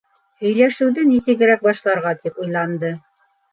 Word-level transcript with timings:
Һөйләшеүҙе 0.45 1.03
нисегерәк 1.09 1.63
башларға 1.69 2.17
тип 2.25 2.43
уйланды. 2.47 2.93